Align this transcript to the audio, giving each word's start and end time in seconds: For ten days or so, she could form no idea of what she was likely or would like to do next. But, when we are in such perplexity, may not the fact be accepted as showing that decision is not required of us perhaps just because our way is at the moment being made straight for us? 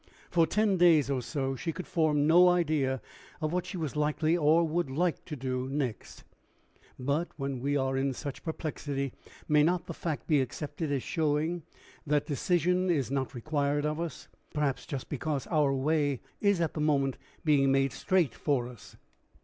For 0.31 0.47
ten 0.47 0.77
days 0.77 1.11
or 1.11 1.21
so, 1.21 1.55
she 1.55 1.71
could 1.71 1.85
form 1.85 2.25
no 2.25 2.49
idea 2.49 3.01
of 3.39 3.53
what 3.53 3.67
she 3.67 3.77
was 3.77 3.95
likely 3.95 4.35
or 4.35 4.63
would 4.67 4.89
like 4.89 5.23
to 5.25 5.35
do 5.35 5.69
next. 5.69 6.23
But, 6.97 7.29
when 7.37 7.59
we 7.59 7.77
are 7.77 7.95
in 7.95 8.13
such 8.13 8.41
perplexity, 8.43 9.13
may 9.47 9.61
not 9.61 9.85
the 9.85 9.93
fact 9.93 10.25
be 10.25 10.41
accepted 10.41 10.91
as 10.91 11.03
showing 11.03 11.61
that 12.07 12.25
decision 12.25 12.89
is 12.89 13.11
not 13.11 13.35
required 13.35 13.85
of 13.85 13.99
us 14.01 14.27
perhaps 14.55 14.87
just 14.87 15.07
because 15.07 15.45
our 15.51 15.71
way 15.71 16.21
is 16.39 16.59
at 16.61 16.73
the 16.73 16.81
moment 16.81 17.19
being 17.45 17.71
made 17.71 17.93
straight 17.93 18.33
for 18.33 18.67
us? 18.67 18.97